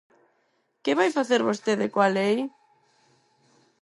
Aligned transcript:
¿Que 0.83 0.97
vai 0.99 1.09
facer 1.17 1.41
vostede 1.49 1.85
coa 1.93 2.09
lei? 2.17 2.37